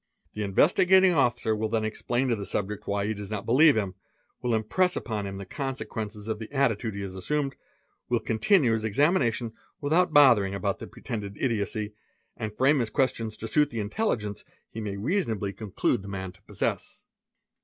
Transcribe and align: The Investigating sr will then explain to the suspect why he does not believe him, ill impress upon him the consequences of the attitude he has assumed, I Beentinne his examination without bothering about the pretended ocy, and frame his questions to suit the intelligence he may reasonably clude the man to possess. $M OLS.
The 0.33 0.41
Investigating 0.41 1.11
sr 1.13 1.55
will 1.55 1.69
then 1.69 1.85
explain 1.85 2.29
to 2.29 2.35
the 2.35 2.43
suspect 2.47 2.87
why 2.87 3.05
he 3.05 3.13
does 3.13 3.29
not 3.29 3.45
believe 3.45 3.77
him, 3.77 3.93
ill 4.43 4.55
impress 4.55 4.95
upon 4.95 5.27
him 5.27 5.37
the 5.37 5.45
consequences 5.45 6.27
of 6.27 6.39
the 6.39 6.51
attitude 6.51 6.95
he 6.95 7.01
has 7.03 7.13
assumed, 7.13 7.55
I 8.09 8.15
Beentinne 8.15 8.63
his 8.71 8.83
examination 8.83 9.53
without 9.79 10.11
bothering 10.11 10.55
about 10.55 10.79
the 10.79 10.87
pretended 10.87 11.35
ocy, 11.35 11.93
and 12.35 12.57
frame 12.57 12.79
his 12.79 12.89
questions 12.89 13.37
to 13.37 13.47
suit 13.47 13.69
the 13.69 13.79
intelligence 13.79 14.43
he 14.71 14.81
may 14.81 14.97
reasonably 14.97 15.53
clude 15.53 16.01
the 16.01 16.07
man 16.09 16.31
to 16.31 16.41
possess. 16.41 17.03
$M 17.05 17.05
OLS. 17.05 17.05